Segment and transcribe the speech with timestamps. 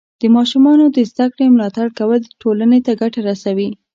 [0.21, 3.69] د ماشومانو د زده کړې ملاتړ کول ټولنې ته ګټه رسوي.